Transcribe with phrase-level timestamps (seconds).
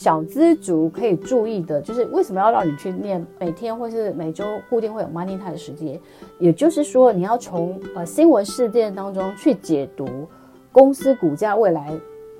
[0.00, 6.00] 小资族可以注意的，就是为什么要让你去念每天或是每周固定会有 Money Time 的时间？
[6.38, 10.08] 也就是说，你要从呃新闻事件当中去解读
[10.72, 11.92] 公司股价未来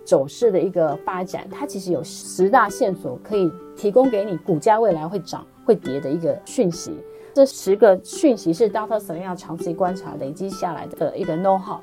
[0.07, 1.47] 走势的一个发展。
[1.51, 6.97] 它其实有十大线索可以提供给你股价未来会涨会跌的一个讯息。
[7.35, 8.99] 这十个讯息是 Dr.
[8.99, 11.81] Selena 长期观察累积下来的一个 know-how，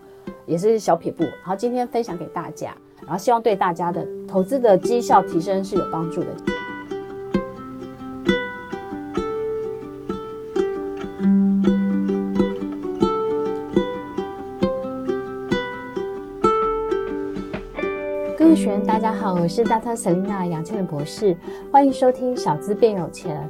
[0.47, 1.23] 也是小撇步。
[1.23, 2.75] 然后今天分享给大家。
[3.05, 6.27] 然后希望对大家的投资的绩效提升是有帮助的。
[18.37, 19.95] 各位学员，大家好，我是 Dr.
[19.95, 21.35] Selena 杨倩的博士，
[21.71, 23.49] 欢迎收听《小资变有钱》。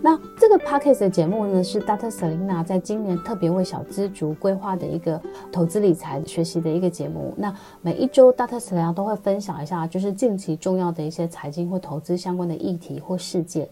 [0.00, 2.08] 那这个 podcast 的节目呢，是 Dr.
[2.08, 7.34] Selina 在今年特别为小资族规划的一个投资理财学习的一个节目。
[7.36, 8.60] 那每一周 Dr.
[8.60, 13.68] Selina 都会分享一下，就是近期重要的一些财经或投资相关的议题或事件。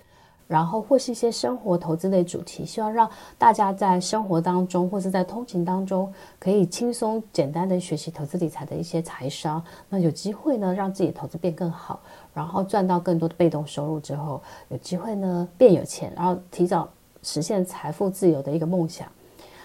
[0.48, 9.61] 然后或是一些生活投资类主题，希望让大家在生活当中或是在通勤当中，可以轻松简单的学习投资理财的一些财商。
[9.88, 11.98] 那有机会呢，让自己的投资变更好，
[12.37, 16.87] 然后赚到更多的被动收入之后，有机会呢变有钱，然后提早
[17.23, 19.09] 实现财富自由的一个梦想。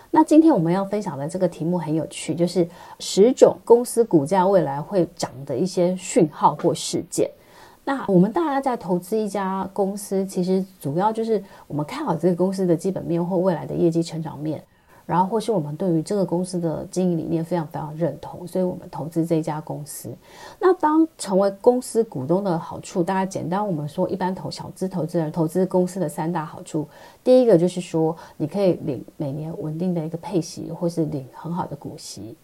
[0.09, 2.65] 那今天我们要分享的这个题目很有趣，就是
[2.99, 7.29] 十种公司股价未来会涨的一些讯号或事件。
[7.83, 14.63] 那我们大家在投资一家公司，其实主要就是我们看好这个公司的基本面或未来的业绩成长面，
[15.05, 20.09] 然后或是我们对于这个公司的经营理念非常非常认同，所以我们投资这家公司。
[20.59, 26.87] 那当成为公司股东的好处，大家简单我们说，一般投小资投资人投资公司的三大好处，
[27.23, 32.35] 第一个就是说你可以领每年稳定的一个配息，或是领很好的股息。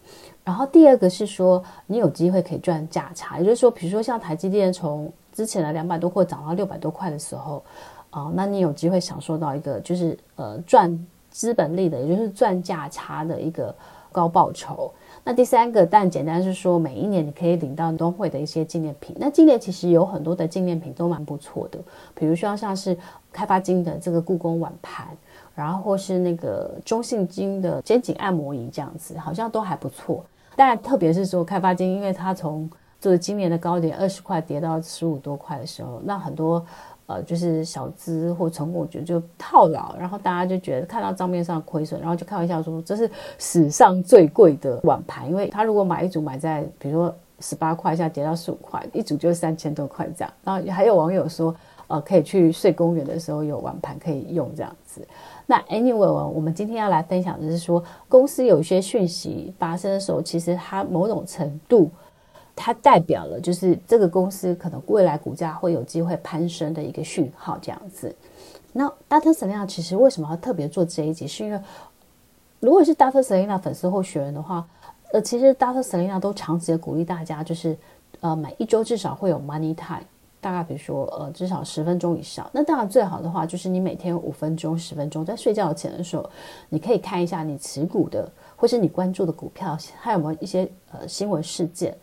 [0.44, 7.62] 然后第二个是说你有机会可以赚价差，也就是说，比如说像台积电从之前的两百多块涨到六百多块的时候，
[8.10, 11.06] 啊、那你有机会享受到一个就是呃赚
[11.38, 13.72] 资本利的，也就是赚价差的一个
[14.10, 14.92] 高报酬。
[15.22, 19.14] 那第三个，但简单是说，每一年你可以领到东会的一些纪念品。
[19.20, 21.78] 那今年其实有很多的纪念品都蛮不错的，
[22.12, 22.98] 比如说像是
[23.32, 25.06] 开发金的这个故宫碗盘，
[25.54, 30.24] 然后或是那个中信金的肩颈按摩仪这样子，好像都还不错。
[30.56, 32.68] 但特别是说开发金，因为它从
[32.98, 36.66] 就是今年的高点二十块跌到十五多块的时候，那很多
[37.08, 50.30] 呃就是小资或存股就就套牢，然后大家就觉得看到账面上亏损，然后就开玩笑说这是史上最贵的碗盘，因为他如果买一组买在比如说十八块，现在跌到十五块，一组就是三千多块这样。
[50.44, 51.54] 然后还有网友说，
[51.86, 55.00] 呃，可以去睡公园的时候有碗盘可以用这样子。
[55.46, 61.90] 那 anyway，我们今天要来分享的是说，公司有一些讯息发生的时候，其实它某种程度。
[62.60, 68.12] 它代表了就是这个公司可能未来股价会有机会攀升的一个讯号，这样子。
[68.72, 69.32] 那 Dr.
[69.32, 71.26] Selena 其实为什么要特别做这一集？
[71.26, 71.60] 是因为
[72.58, 73.22] 如果是 Dr.
[73.22, 74.66] Selena 粉丝或学员的话，
[75.12, 75.80] 呃，其实 Dr.
[75.80, 77.78] Selena 都长期的鼓励大家，就是
[78.20, 80.04] 呃每一周至少会有 Money Time，
[80.40, 82.50] 大概比如说呃至少十分钟以上。
[82.52, 86.28] 那当然最好的话就是你每天五分钟、十分钟，在睡觉前的时候，
[86.68, 91.96] 你可以看一下你持股的或是你关注的股票，还有没有一些呃新闻事件。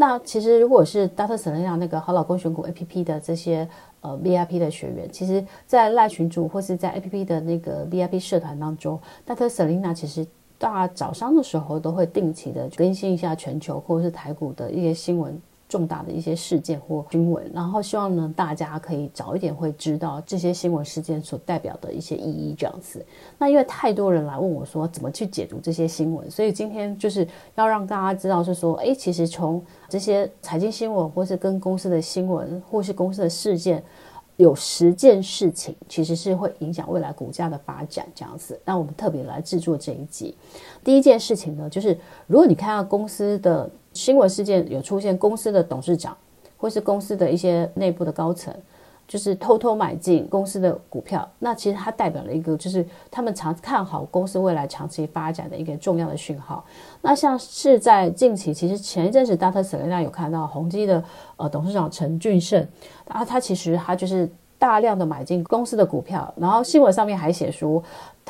[0.00, 1.36] 那其实，如果是 Dr.
[1.36, 3.68] Selina 那个好老公选股 APP 的这些
[4.00, 9.46] 呃 VIP 的学员，其实，在赖群主或是在 APP 的那个 VIP 社团当中，Dr.
[9.46, 15.38] Selina 其实大早上的时候都会定期的更新一下全球或者是台股的一些新闻。
[15.70, 23.06] 重大的一些事件或新闻，然后希望呢，大家可以早一点会知道这些新闻事件所代表的一些意义，这样子。
[23.38, 33.80] 那因为太多人来问我说怎么去解读这些新闻，所以今天就是要让大家知道是说，诶，其实从这些财经新闻，或是跟公司的新闻，或是公司的事件，
[34.38, 38.60] 有十件事情其实是会影响未来股价的发展，这样子。
[38.64, 40.36] 那我们特别来制作这一集。
[40.82, 43.70] 第一件事情呢，就是如果你看到公司的。
[43.92, 46.16] 新闻事件有出现，公司的董事长
[46.56, 48.54] 或是公司的一些内部的高层，
[49.08, 51.28] 就是偷偷买进公司的股票。
[51.38, 56.64] 那其实它代表了一个，就是他们长看好公司未来长期发展的一个重要的讯号。
[57.02, 59.62] 那像是在近期，其实前一阵子，Dr.
[59.62, 61.02] Selena 有看到宏基的
[61.36, 62.66] 呃董事长陈俊盛，
[63.08, 67.82] 然后他其实他就是大量的买进公司的股票，然后新闻上面还写说。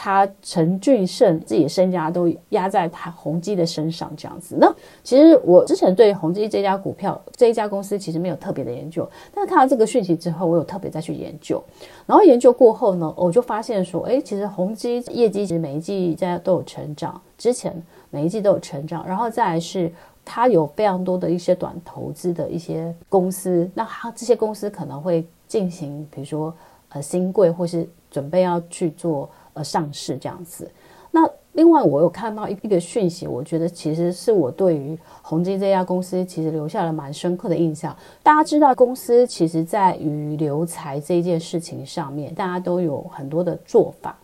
[0.03, 4.57] 他陈俊盛自己的身家都压在他宏基的身上，这样子。
[4.59, 11.63] 那其实我之前对宏基这家股票这一家公司其实没有特别的研究，但是看到这个讯息之后，我有特别再去研究。
[12.07, 17.71] 然后研究过后呢，我就发现说，哎，其实宏基业绩其实每一季在都有成长，之前
[18.09, 19.07] 每一季都有成长。
[19.07, 19.93] 然后再来是
[20.25, 26.55] 它有非常多的一些短投资的一些公司，那它这些公司可能会进行，比如说
[26.91, 30.71] 呃新贵或是准备要去做呃上市这样子。
[31.11, 37.95] 那另外我有看到一一个讯息，我觉得其实是我对于宏碁这家公司其实留下了蛮深刻的印象。
[38.23, 44.17] 大家知道公司其实在于留才这件事情上面，大家都有很多的做法。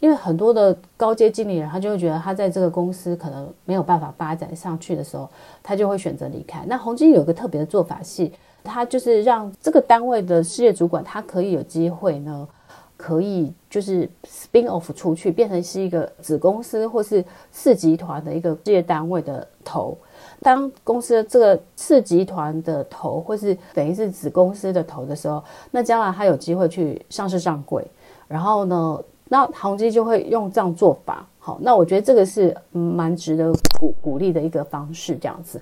[0.00, 5.30] 因为很多的高阶经理人，他就会觉得他在这个公司可能没有办法发展上去的时候，
[5.62, 6.64] 他就会选择离开。
[6.66, 8.28] 那宏碁有个特别的做法是，
[8.64, 12.48] 他就是让这个单位的事业主管，他可以有机会呢，
[12.96, 19.96] 可以就是 spin off 出去，变成是一个子公司或是次集团的一个事业单位的头。
[20.40, 27.86] 当公司的这个次集团的头，或是等于是子公司的头的时候，那将来他有机会去上市上柜，
[28.26, 35.60] 然后呢，那宏基就会用这样做法，好，那我觉得这个是蛮值得鼓鼓励的一个方式，这样子。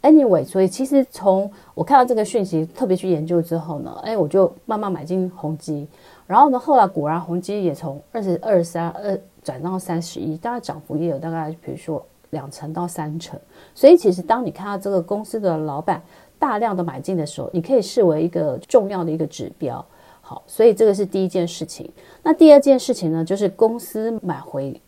[0.00, 5.88] Anyway，所以其实从我看到这个讯息，特别去研究之后呢，哎，我就慢慢买进宏基，
[6.24, 13.38] 然后呢，后来果然宏基也从二十二三二转到三十一，大概涨幅也有大概比如说两成到三成。
[13.74, 16.00] 所以其实当你看到这个公司的老板
[16.38, 19.84] 大量的买进的时候，你可以视为一个重要的一个指标。
[20.20, 21.90] 好，所以这个是第一件事情。
[22.22, 24.80] 那第二件事情呢，就是公司买回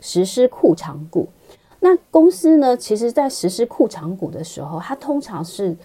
[0.00, 1.28] 实施库藏股。
[1.84, 5.76] 那公司呢，其实在实施库藏股的时候，它通常是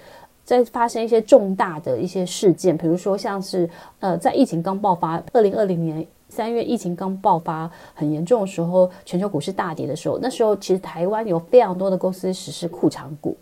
[0.46, 3.70] 在发生一些重大的一些事件，比如说像是
[4.00, 13.36] 呃，在疫情刚爆发，二零二零年三月疫情刚爆发很严重的时候，全球股市大跌的时候，那时候其实台湾有非常多的公司实施库藏股。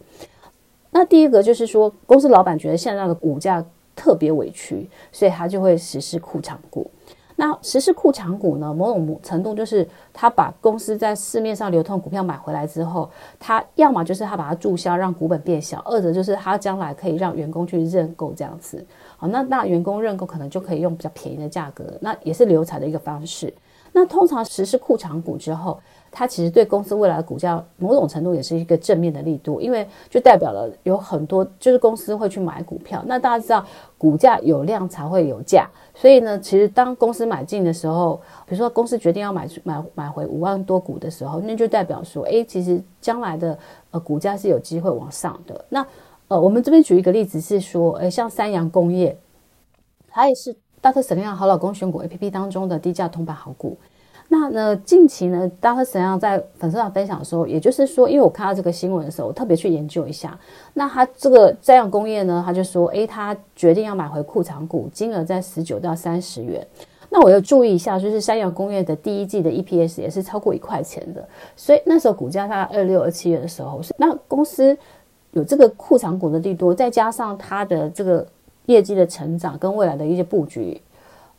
[0.89, 3.63] 那第一个就是说，公司老板觉得现在的股价。
[3.99, 6.87] 特别委屈，所以他就会实施库藏股。
[7.39, 18.83] 那实施库藏股呢，某种程度就是他把公司在市面上流通股票买回来之后，他要么就是他把它注销，让股本变小；二者就是他将来可以让员工去认购这样子。
[19.17, 23.53] 好，那那员工认购可能就可以用比较便宜的价格，那也是留才的一个方式。
[23.97, 25.79] 那通常实施库藏股之后，
[26.11, 33.03] 它其实对公司未来的股价某种程度也是一个正面的力度，因为就代表了有很多就是公司会去买股票。
[33.07, 33.65] 那大家知道，
[33.97, 43.57] 股价有量才会有价，所以呢，其实当公司买进的时候，比如说公司决定要买买买回五万多股的时候，那就代表说，诶，其实将来的
[43.89, 45.65] 呃股价是有机会往上的。
[45.69, 45.83] 那
[46.27, 49.17] 呃，我们这边举一个例子是说，呃，像三洋工业，
[50.09, 50.55] 它也是
[50.87, 51.01] Dr.
[51.01, 53.77] Selena 好老公选股 APP 当中的低价铜板好股。
[54.29, 60.37] 那呢，近期呢，当他怎样在粉丝上分享的时候，也就是说，因为我看到这个新闻的时候，我特别去研究一下。
[60.73, 66.65] 那他这个三阳工业呢，他就说，诶，他决定要买回库藏股，金额在十九到三十元。
[67.09, 71.25] 那我要注意一下，就是山阳工业的第一季的 EPS 也是超过一块钱的，
[71.55, 74.77] 所以那时候股价大概二六二七元的时候，是那公司
[75.31, 78.27] 有这个库藏股的利多，再加上它的这个
[78.67, 80.81] 业绩的成长跟未来的一些布局，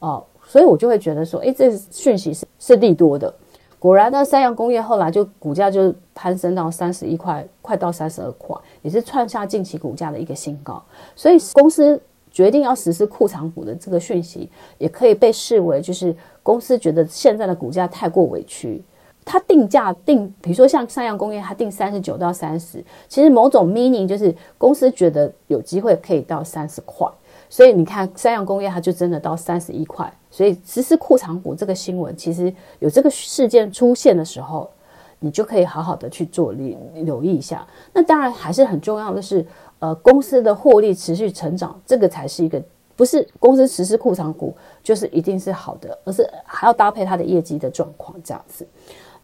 [0.01, 0.23] 哦。
[0.51, 3.33] 所以我就会觉得说，诶，这讯息是是利多的。
[3.79, 10.83] 果然呢，三洋工业后来就股价就攀升到三十一块，快到三十二块，也是创下近期股价的一个新高。
[11.15, 14.49] 所以公司决定要实施库藏股的这个讯息，
[14.79, 18.83] 也可以被视为就是公司觉得现在的股价太过委屈，
[19.27, 27.07] 它定价定，比如说像三洋工业，它定三十九到三十，其实某种 meaning 就是公司觉得有机会可以到三十块。
[27.51, 30.13] 所以你看，三洋工业它就真的到三十一块。
[30.31, 34.71] 所以实施库藏股这个新闻，其实有这个事件出现的时候，
[35.19, 37.67] 你就可以好好的去做留留意一下。
[37.95, 39.45] 那当然还是很重要的是，
[39.79, 42.63] 呃，公司的获利持续成长，这个才是一个
[42.95, 48.69] 不是公司实施库藏股就是一定是好的，而是还要搭配它的业绩的状况这样子。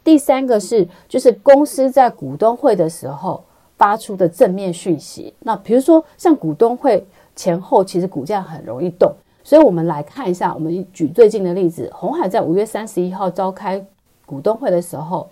[0.02, 3.44] 第三个是，就是公司在股东会的时候
[3.76, 5.34] 发出的正面讯息。
[5.40, 7.06] 那比如说像股东会。
[7.36, 9.12] 前后其实股价很容易动，
[9.42, 13.84] 所以我们来看一下，我们举最近的例子，红海在五月三十一号召开
[14.24, 15.28] 股东会的时候，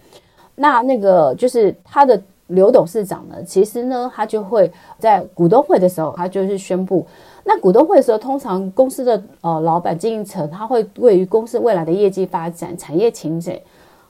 [0.56, 7.06] 那那个就是他的刘董事长呢，其实呢，他就会在股东会的时候，他就是宣布，
[7.44, 13.58] 那股东会的时候，通常公司的呃老板经营层，他会对于公司未来的业绩发展、产业前景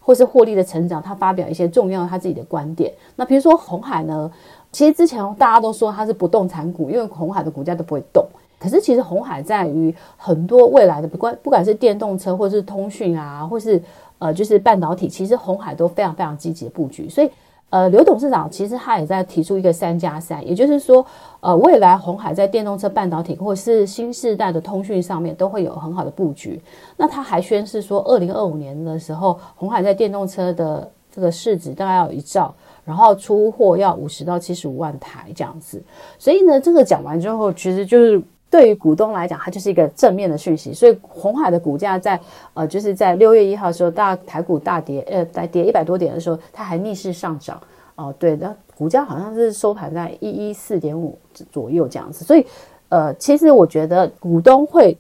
[0.01, 2.93] 或是获利的成长，他发表一些重要他自己的观点。
[3.15, 4.33] 那比如说红海呢？
[4.73, 8.27] 其实之前大家都说它是不动产股，因为红海的股价都不会动。
[8.59, 13.83] 可是其实红海在于很多未来的不管不管是电动车，或是通讯啊，或是
[14.19, 17.09] 呃就是半导体，其实红海都非常非常积极的布局。
[17.09, 17.29] 所以
[17.71, 21.05] 呃刘董事长其实他也在提出一个三加三，也就是说
[21.41, 26.63] 呃未来红海在电动车、半导体或是新世代的通讯上面都会有很好的布局。
[26.97, 32.55] 那他还宣示说，二零二五年的时候，红海在电动车的这个市值大概要有一兆。
[32.85, 35.83] 然后出货要五十到七十五万台这样子。
[36.19, 40.73] 所以呢，这个讲完之后，其实就是对于股东来讲，它就是一个正面的讯息。
[40.73, 42.21] 所以红海的股价在
[42.55, 47.57] 呃，就是在六月一号的时候，大台股大跌，呃，大跌一百多点的时候，它还逆势上涨。
[47.95, 51.19] 哦、呃，对那，股价好像是收盘在一一四点五
[51.51, 52.25] 左右这样子。
[52.25, 52.47] 所以，
[52.89, 54.97] 呃，其实我觉得股东会。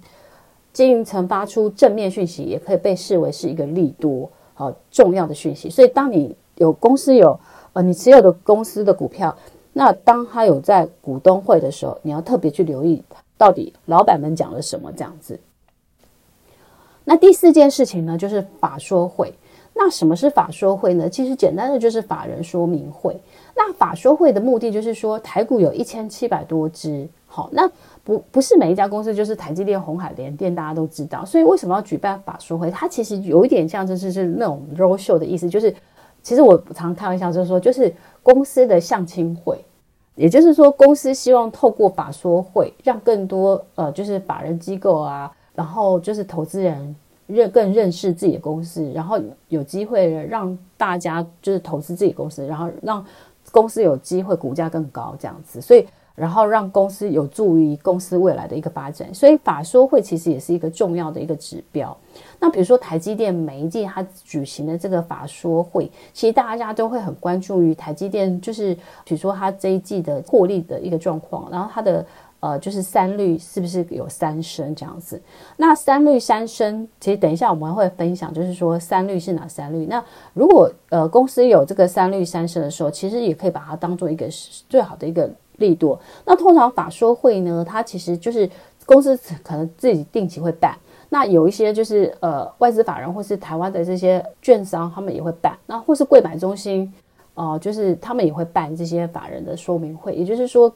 [0.75, 5.69] 经营层发出正面讯息，也可以被视为是一个利多，好、重要的讯息。
[5.69, 7.39] 所以，当你有公司有
[7.73, 9.37] 呃你持有的公司的股票，
[9.73, 13.03] 那当他有在股东会的时候，你要特别去留意
[13.37, 15.39] 到底老板们讲了什么这样子。
[17.05, 19.33] 那第四件事情呢，就是法说会。
[19.75, 21.09] 那什么是法说会呢？
[21.09, 23.19] 其实简单的就是法人说明会。
[23.57, 27.71] 那法说会的目的就是说，台股有一千七百多只，好那。
[28.05, 31.25] 不不是每一家公司，就是台积电、红海、联电，大家都知道。
[31.25, 32.69] 所以为什么要举办法说会？
[32.69, 35.73] 它其实有一点像，就是是那种 road show 的意思，就是
[36.23, 39.63] 其实我常开玩笑，就是说，就是公司的相亲会，
[40.15, 53.05] 也就是说，公司希望透过法说会，让更多呃，就是法人机构啊，然后就是投资人认更认识自己的公司，然后有机会让大家就是投资自己公司，然后让
[53.51, 55.87] 公司有机会股价更高这样子，所以。
[56.15, 61.97] 然后让公司有助于公司未来的一个发展，所以法说会其实也是一个重要的一个指标。
[62.39, 72.05] 那比如说台积电每一季它举行的这个法说会，其实大家都会很关注于台积电，就是比如说它这一季的获利的一个状况，然后它的
[72.41, 75.21] 呃就是三率是不是有三升这样子？
[75.57, 79.87] 那三率三升，其实等一下我们会分享，就是说三率是哪三率？
[79.87, 80.05] 那
[80.35, 84.29] 如果呃公司有这个三率三升的时候，其实也可以把它当做一个
[84.69, 85.31] 最好的一个。
[85.63, 88.47] 利多，那通常法说会呢，它其实就是
[88.85, 90.77] 公司可能自己定期会办，
[91.09, 96.93] 那有一些就是呃外资法人或是台湾的这些券商，他们也会办，那或是柜买中心，
[97.33, 100.71] 哦、呃，就是他们也会办这些法人的说明会，也就是说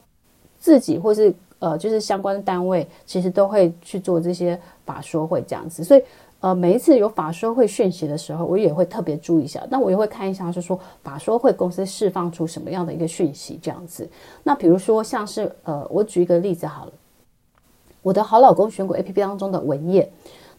[0.57, 6.01] 自己或是呃就是相关单位，其实都会去做这些法说会这样子，所以。
[6.39, 9.65] 呃，每一次有法说会讯息的时候，我也会特别注意一下。
[9.71, 14.07] 那我也会看一下，是说法说会公司释放出什么样的一个讯息这样子。
[14.43, 16.91] 那比如说像是呃，我举一个例子好了，
[18.03, 20.07] 我的好老公选股 APP 当中的文业，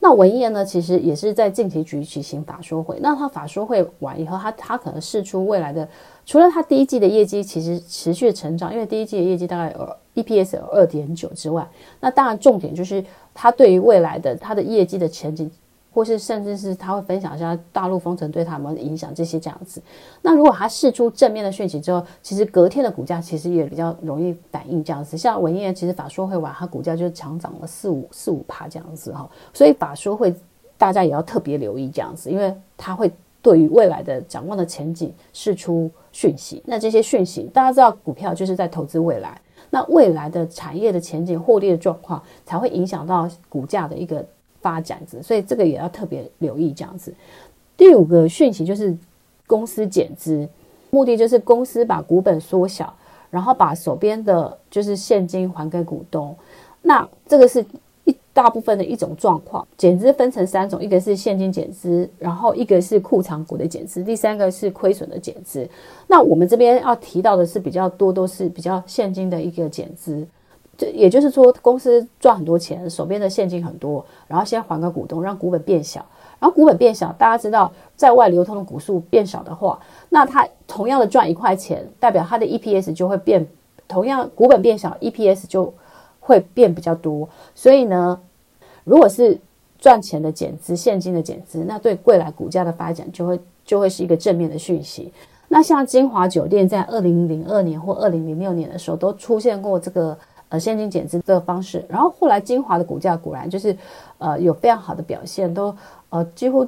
[0.01, 2.99] 那文业呢，其实也是在近期举行法说会。
[3.01, 5.89] 那他法说会完以后，他他可能释出未来的，
[6.27, 11.65] 除了他第一季的业绩其实持续成长，因为第一季的业绩大概有 EPS 有二点九之外，
[12.01, 15.49] 那当然重点就是他对于未来的他的业绩的前景。
[15.99, 19.83] 或是甚至是他会分享一下大陆封城对他们的影响这些这样子。
[20.23, 25.19] 那如果他释出正面的讯息之后，其实隔天的股价其实也比较容易反应这样子。
[25.19, 29.29] 像文曄其实法说会完，它股价就强涨了四五四五趴这样子哈。
[29.53, 30.33] 所以法说会
[30.77, 33.11] 大家也要特别留意这样子，因为它会
[33.43, 36.63] 对于未来的展望的前景释出讯息。
[36.65, 39.41] 那这些讯息大家知道，股票就是在投资未来，
[39.71, 44.25] 那未来的产业的前景、获利的状况才会影响到股价的一个。
[44.61, 47.13] 发展子，所以这个也要特别留意这样子。
[47.77, 48.97] 第五个讯息就是
[49.47, 50.49] 公司减资，
[50.91, 52.93] 目的就是公司把股本缩小，
[53.31, 56.35] 然后把手边的就是现金还给股东。
[56.83, 57.65] 那这个是
[58.05, 59.67] 一大部分的一种状况。
[59.77, 65.69] 减资分成三种，一个是现金减资，然后一个是库藏股的减资，第三个是亏损的减资。
[66.07, 70.27] 那我们这边要提到的是比较多，都是比较现金的一个减资。
[70.79, 76.07] 这也就是说，公司赚很多钱，手边的现金很多，然后先还给股东，让股本变小。
[76.39, 79.81] 然后股本变小，大家知道，在外流通的股数变少的话，
[80.11, 83.45] 那它同样的赚一块钱，代表它的 EPS 就会变，
[83.89, 85.75] 同样股本变小，EPS 就
[86.21, 87.29] 会变比较多。
[87.57, 88.21] 所以呢，
[88.85, 89.37] 如果是
[89.81, 95.13] 赚钱的减资，现金的减资，那对未来股价的发展就会就会是一个正面的讯息。
[95.49, 100.17] 那像金华酒店在二零零二年或二零零六年的时候，都出现过这个。
[100.51, 103.77] 呃，现金减资的方式，然后后来晶华的股价果然就是，
[104.17, 105.77] 呃，有非常好的表现，都
[106.09, 106.67] 呃几乎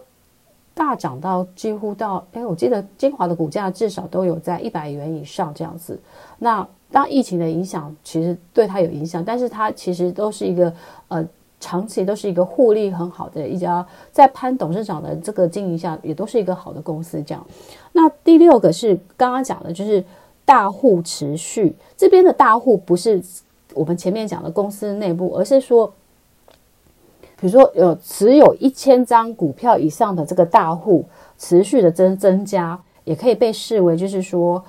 [0.75, 5.99] 大涨到几乎到，哎，我记得晶华的股价至少都有在一百元以上这样子。
[6.39, 10.71] 那当疫情的影响其实对它有影响，但是它其实都是一个
[11.09, 11.27] 呃
[11.59, 17.47] 长期都是一个获利很好的一家，在潘董事长的这个经营下，也都是一个好的公司这样。
[17.93, 20.05] 那第六个是刚刚讲的，就是
[20.45, 23.23] 大户持续这边的大户不是。
[23.75, 25.93] 我们前面讲的公司内部，而是说，
[27.39, 31.05] 比如说有持有一千张股票以上的这个大户
[31.39, 34.62] 持续的增增加，也可以被视为就是说，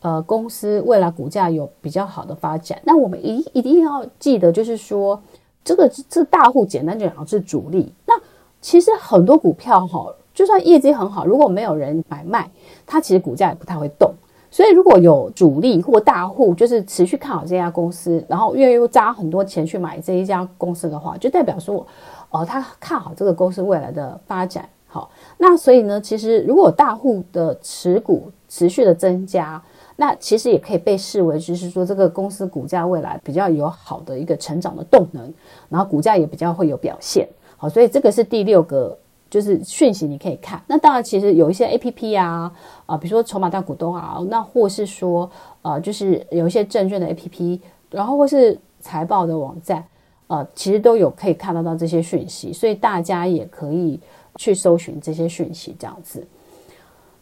[0.00, 2.80] 呃，公司未来股价有比较好的发展。
[2.84, 5.20] 那我们一一定要记得，就是说，
[5.64, 7.92] 这个这大户简单讲是主力。
[8.06, 8.14] 那
[8.60, 12.50] 其实很多股票哈，就算业绩很好，如果没有人买卖，
[12.86, 14.12] 它其实股价也不太会动。
[14.50, 21.86] 所以如果有主力或大户就是持续看好这家公司，然后愿意砸很多钱去买这一家公司的话，就代表说，
[22.30, 24.68] 呃，他看好这个公司未来的发展。
[24.88, 29.62] 好，那所以呢，其实如果大户的持股持续的增加，
[29.94, 35.32] 那其实也可以被视为就是说这个公司股价未来比较有好的一个成长的动能，
[35.68, 37.28] 然后股价也比较会有表现。
[37.56, 38.98] 好，所以这个是第六个。
[39.30, 42.52] 就是讯息你可以看，那当然其实有一些 APP 啊，
[42.84, 45.30] 啊，比如说筹码大股东啊，那或是说
[45.62, 47.60] 呃，就是有一些证券的 APP，
[47.90, 49.84] 然后或是财报的网站，
[50.26, 54.00] 呃，其实都有可以看得到这些讯息，所以大家也可以
[54.34, 56.26] 去搜寻这些讯息这样子。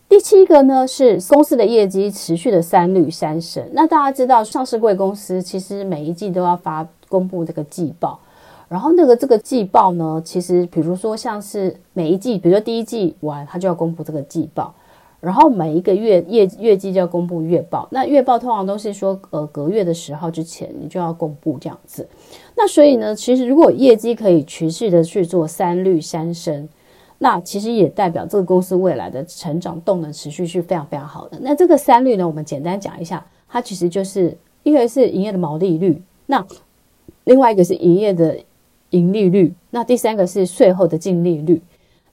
[0.08, 8.18] 第七个呢是公司的业绩持续的三率三升，那大家知道上市贵公司其实每一季都要发公布这个季报。
[8.68, 14.74] 然后那个这个季报呢，其实比如说像是每一季，比如说第一季完，它就要公布这个季报，
[15.20, 17.88] 然后每一个月月月季就要公布月报。
[17.90, 22.06] 那月报通常都是说，呃，隔月的十号之前你就要公布这样子。
[22.54, 26.68] 那所以呢，其实如果业绩可以持续的去做三率三升，
[27.16, 31.38] 那其实也代表这个公司未来的成长动能持续是非常非常好的。
[31.40, 36.46] 那这个三率呢，我们简单讲一下，它其实就是一个是营业的毛利率，那
[37.24, 38.38] 另外一个是营业的。
[38.90, 41.60] 盈利率，那第三个是税后的净利率。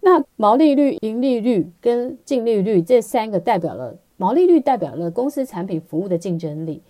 [0.01, 6.82] 那毛利率、盈利率跟净利率这三个代表了毛利率代表了公司产品服务的竞争力，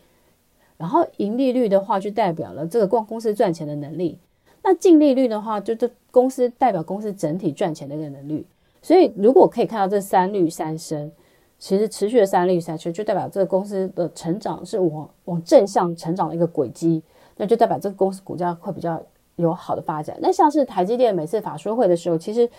[0.77, 4.17] 然后盈利率的话就代表了这个光公司赚钱的能力。
[4.63, 8.45] 那净利率的话，就这公司代表公司整体赚钱的一个能力。
[8.81, 11.11] 所以如果可以看到这三率三升，
[11.57, 17.01] 其实持续的三率三升就代表这个公司的成长是往往正向成长的一个轨迹，
[17.37, 19.01] 那就代表这个公司股价会比较。
[19.35, 20.17] 有好的发展。
[20.21, 22.49] 那像是台积电每次法说会的时候，其实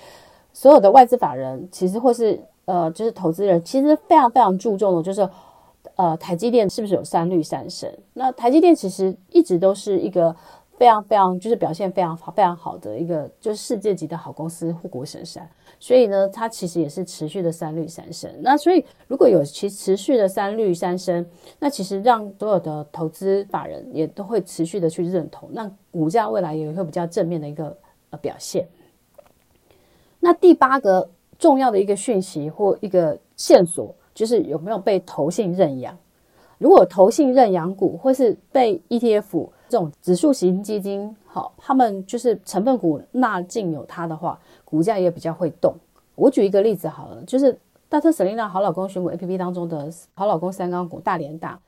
[0.52, 5.28] 所有的外资法人，其实或是呃，就是投资人，其实非常非常注重的，就是
[5.97, 7.99] 呃，台积电是不是有三绿三神？
[8.14, 10.35] 那台积电其实一直都是一个。
[10.78, 18.30] 非常非常就是表现非常好非常好的一个就是世界级的好公司护国神山，所以呢，它其实也是持续的三率三升。
[18.41, 21.25] 那所以如果有其持续的三率三升，
[21.58, 27.76] 那其实让所有的投资法人也都会持续的去认同，那股价未来也会比较正面的一个
[28.10, 28.67] 呃表现。
[30.21, 31.08] 那第八个
[31.39, 35.97] 重要的一个讯息或一个线索，就是有没有被投信认养？
[36.58, 39.50] 如果投信认养股或是被 ETF。
[39.68, 45.74] 这种指数型基金，好，他们就是成分股纳进有它的话，股价也比较会动。
[46.14, 51.58] 我举一个例子好了，就是大特 Selina 好老公选股 APP 当中的好老公三缸股大连大，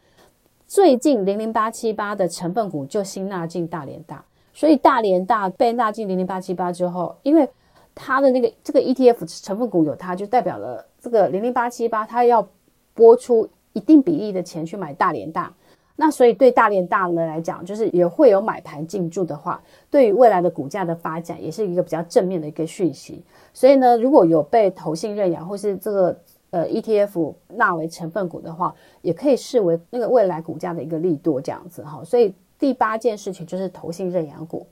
[0.67, 7.49] 最近零零八七八的成分股就新纳进大连大，所以大连大被纳进零零八七八之后，因为
[7.95, 12.49] 它的那个这个 ETF 成分股有它，就代表了这个零零八七八它要
[12.95, 15.53] 拨出一定比例的钱去买大连大。
[16.01, 23.21] 那所以对大连大呢来讲，就是也会有买盘进驻的话，对于未来的股价的发展也是一个比较正面的一个讯息。
[23.53, 26.17] 所以呢，如果有被投信认养或是这个
[26.51, 32.01] 呃 ETF 纳为成分股的话，也可以视为那个未来股价的一个利多这样子哈。
[32.05, 34.65] 所以第八件事情就是投信认养股。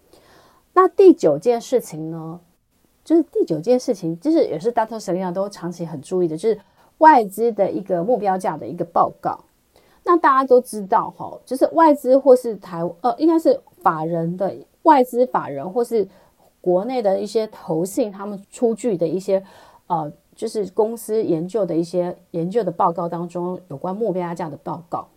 [0.74, 2.38] 那第九件事情呢，
[3.04, 6.56] 就是第九件事情，就是也是大特 Selina 都长期很注意的，就是
[6.98, 9.40] 外资的一个目标价的一个报告。
[10.08, 16.06] 那大家都知道哈，就是外资或是台呃，应该是法人的外资法人或是
[16.60, 19.42] 国内的一些投信，他们出具的一些
[19.88, 25.08] 呃，就是公司研究的一些研究的报告当中有关目标价的报告。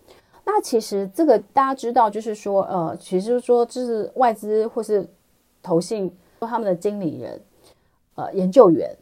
[0.43, 5.07] 那其实这个大家知道，就是说呃，其实说就是外资或是
[5.61, 7.39] 投信他们的经理人
[8.15, 8.97] 呃研究员。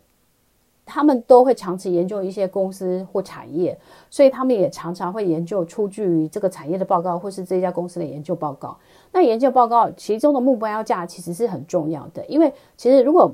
[0.87, 3.77] 他们都会长期研究一些公司或产业，
[4.09, 8.75] 所以他们也常常会研究出具于这个产业的报告，或是这家公司的研究报告。
[9.11, 13.31] 那研究报告其中的目标价其实是很重要的，因为其实如果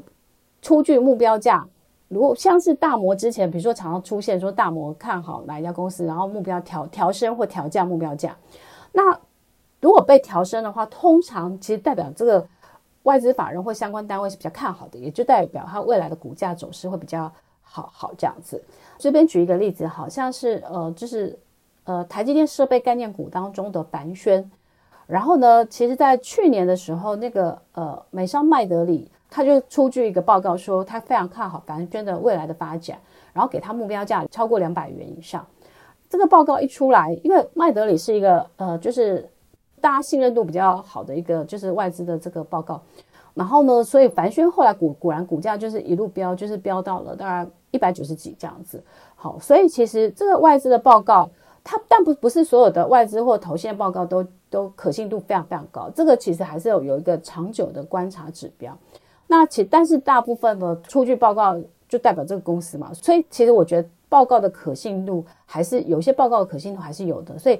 [0.61, 1.65] 出具目标价，
[2.09, 8.35] 如果像是大摩之前，比如说常常出现说大摩看好哪一家公司，然后目标调调升或调降目标价，
[8.91, 9.19] 那
[9.79, 12.47] 如果被调升的话，通常其实代表这个。
[13.03, 17.29] 外资法人或相关单位是比较看好的，也就代表它未来的股价走势会比较
[17.63, 18.63] 好，好这样子。
[18.97, 21.39] 这边举一个例子，好像是呃，就是
[21.85, 24.51] 呃，台积电设备概念股当中的凡轩。
[25.07, 32.97] 然后呢，其实在去年的时候，那个呃，美商麦德里他就出具一个报告，说他非常看好凡轩的未来的发展，
[33.33, 35.45] 然后给他目标价超过两百元以上。
[36.09, 39.29] 这个报告一出来，因为麦德里是一个呃，就是。
[39.81, 42.81] 大家信任度比较好的一个就是外资的这个报告，
[43.33, 48.83] 然后呢，所以凡轩后来股果然股价就是一路飙，就是飙到了大概一百九十几这样子。
[49.15, 51.29] 好，所以其实这个外资的报告，
[51.63, 58.77] 它但不不是所有的外资或投信报告都都可信度非常非常高，这个其实还是有有一个长久的观察指标。
[59.25, 67.59] 那其但是大部分的数据报告就代表这个公司嘛，所以其实我觉得报告的可信度还是有些报告的可信度还是有的，所以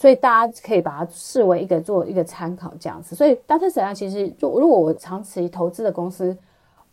[0.00, 3.14] 所以大家可以把它视为一个做一个参考这样子。
[3.14, 6.34] 所以 Data Selina 其实就如果我长期投资的公司，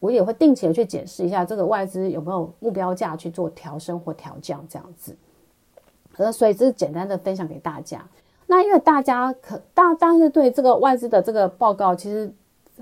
[0.02, 5.16] 我也会定期的去检视一下这个外资有没有目标价去做调升或调降这样子。
[6.18, 8.06] 呃，所以这是简单的分享给大家。
[8.46, 12.30] 那因为大家可大，但是对这个外资的这个报告，其实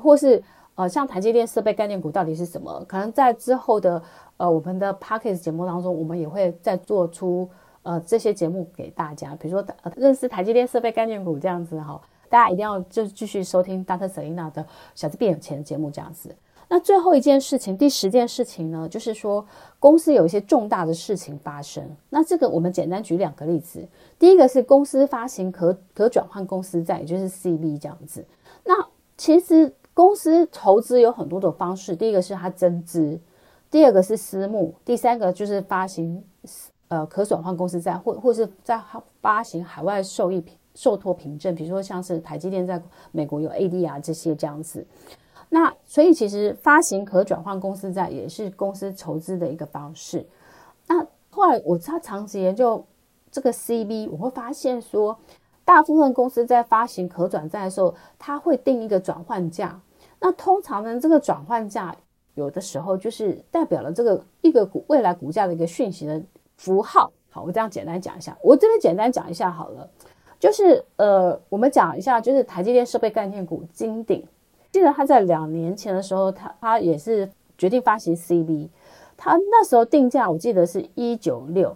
[0.01, 0.41] 或是
[0.73, 2.83] 呃，像台积电设备概念股到底是什么？
[2.87, 4.01] 可能在之后的
[4.37, 7.47] 呃我们的 Podcast 节目当中，我们也会再做出
[7.85, 9.33] 呃这些节目给大家。
[9.37, 14.09] 比如说、呃、认识台积电设备概念股这样子哈，大家一定要就继续收听 Dr.
[14.09, 16.35] Selina 的小资变有钱的节目这样子。
[16.67, 19.45] 那最后一件事情，第十件事情呢，就是说
[19.79, 21.87] 公司有一些重大的事情发生。
[22.09, 23.87] 那这个我们简单举两个例子。
[24.17, 28.25] 第一个是公司发行可可转换公司债，也就是 CB 这样子。
[28.63, 28.73] 那
[29.15, 33.19] 其实公司投资有很多种方式，第一个是它增资，
[33.69, 36.23] 第二个是私募，第三个就是发行
[36.87, 38.79] 呃可转换公司债，或或是在
[39.21, 40.43] 发行海外受益
[40.73, 44.85] 受托凭证，比如说像是台积电在美国有 ADR 这些这样子。
[45.49, 50.25] 那所以其实发行可转换公司债也是公司筹资的一个方式。
[50.87, 52.83] 那后来我他长期研究
[53.31, 55.17] 这个 CB，我会发现说，
[55.63, 59.79] 大部分公司在发行可转债的时候，它会定一个转换价。
[60.19, 61.95] 那通常呢，这个转换价
[62.33, 66.21] 有的时候就是代表了这个一个股未来股价的一个讯息的
[66.57, 67.11] 符号。
[67.29, 69.89] 好，我这样简单讲一下，我这边简单讲一下好了，
[70.39, 74.25] 就是呃，我们讲一下，就是台积电设备概念股金鼎。
[74.71, 78.69] 记得他在两年前的时候，他他也是决定发行 CB，
[79.15, 81.75] 他那时候定价我记得是一九六，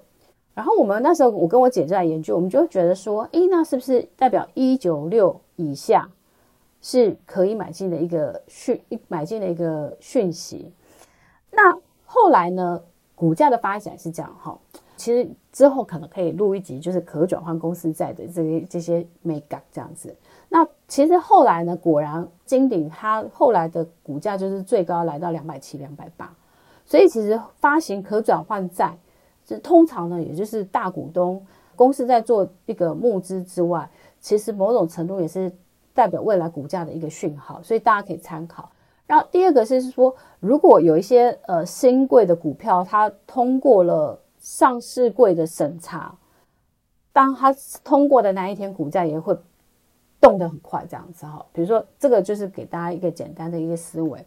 [0.53, 6.09] 然后我们那时候我跟我姐在研究，我们就觉得说，诶，那是不是代表一九六以下
[6.81, 10.73] 是可以买进的一个讯，买进的一个讯息？
[11.51, 12.81] 那后来呢，
[13.15, 14.57] 股价的发展是这样哈，
[14.99, 20.13] 其实之后可能可以录一集，就是可转换公司债的这些这些美感这样子。
[20.49, 26.29] 那其实后来呢，果然金鼎它后来的股价就是最高来到两百七、两百八，
[26.85, 28.97] 所以其实发行可转换债，
[29.45, 31.41] 这通常呢，也就是大股东
[31.77, 35.49] 公司在做一个募资之外，其实某种程度也是
[35.93, 38.69] 代表未来股价的一个讯号，所以大家可以参考。
[39.07, 46.17] 然后第二个是说，如果有一些呃新贵的股票，它通过了上市柜的审查，
[47.13, 49.37] 当它通过的那一天，股价也会。
[50.21, 51.45] 动得很快，这样子哈。
[51.53, 54.25] 比如说，这个就是给大家一个简单的一个思维。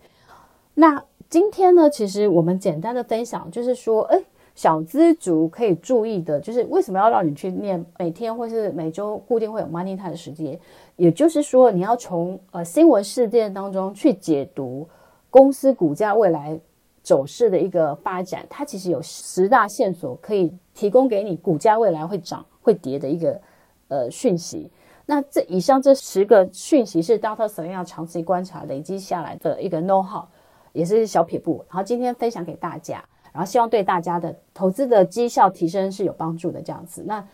[0.72, 4.18] 那今天呢，其实我们简单的分享就是说，哎，
[4.54, 10.58] 小资族可以注意的，就是为什么要让你去念每天或是每周固定会有 Money Time 的时间，
[10.96, 14.88] 也就是说，你要从呃新闻事件当中去解读
[15.28, 16.58] 公司股价未来
[17.02, 23.40] 走势的一个发展，它其实有十大线索可以提供给你股价未来会涨会跌的一个
[23.88, 24.70] 呃讯息。
[25.04, 30.24] 那这以上这十个讯息是 Doctor Selina 长期观察累积下来的一个 know how，
[30.72, 31.64] 也是小撇步。
[31.68, 37.02] 然后今天分享给大家，然后希望对大家的投资的绩效提升是有帮助的这样子。
[37.04, 37.26] 那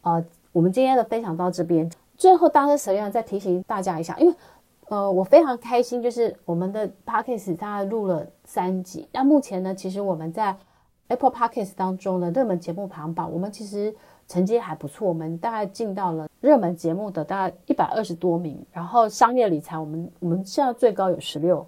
[0.00, 4.34] 呃，我们今天的分享到这边，最后，Doctor Selina 再提醒大家一下，因为
[4.88, 9.08] 呃，我非常开心，就是我们的 Podcast 它录了三集。
[9.12, 10.56] 那目前呢，其实我们在
[11.06, 13.94] Apple Podcast 当中的热门节目排行榜，我们其实。
[14.30, 21.66] 成绩还不错，我们大概进到了热门节目的大概一百二十多名，然后商业理财我们我们现在最高有十六，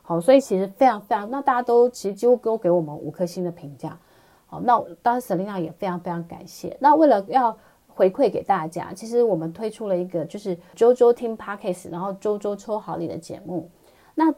[0.00, 3.98] 好，所以其实非常非常，那大家都其实几乎都给我们五颗星的评价，
[4.46, 6.76] 好，那当然 Selina 也非常非常感谢。
[6.78, 13.68] 那为了要回馈给大家，其实我们推出了一个就是周周听 Podcast，然后周周抽好礼的节目。
[14.14, 14.32] 那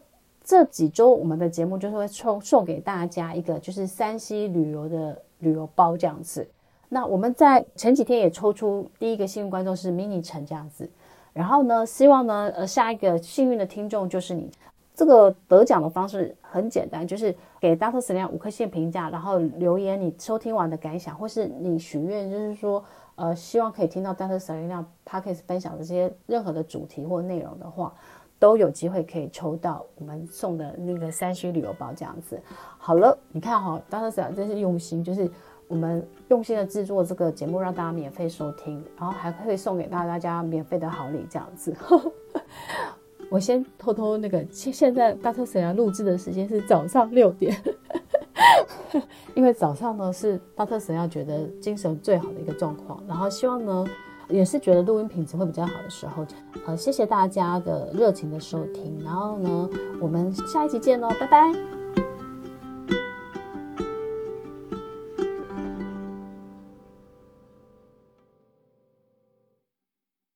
[0.46, 6.48] 这几周我们的节目就是会抽送给大家一个就是山西旅游的旅游包这样子。
[6.88, 10.88] 那我们在前几天也抽出第一个幸运观众是 mini 陈这样子，
[11.32, 14.50] 然后呢，希望呢，呃，下一个幸运的听众就是你。
[14.94, 18.00] 这个得奖的方式很简单，就是给 Dr.
[18.00, 22.82] Selina 五颗星评价，然后留言你收听完的感想，或是你许愿，就是说，
[23.16, 24.38] 呃，希望可以听到 Dr.
[24.38, 27.92] Selina Podcast 分享的这些任何的主题或内容的话，
[28.38, 32.40] 都有机会可以抽到我们送的那个山西旅游包这样子。
[32.78, 35.30] 好了，你看哈大特神样真是用心，就是。
[35.68, 41.74] 我们用心的制作这个节目，让大家免费收听，然后还可以送给大家免费的好礼，这样子。
[43.28, 45.44] 我先偷偷那个，现在 Dr.
[45.44, 47.60] Selina 录制的时间是早上六点。
[49.34, 50.78] 因为早上呢是 Dr.
[50.78, 53.84] Selena 觉得精神最好的一个状况，然后希望呢
[54.28, 56.26] 也是觉得录音品质会比较好的时候，
[56.66, 59.68] 呃，谢谢大家的热情的收听，然后呢，
[60.00, 61.75] 我们下一集见喽，拜拜。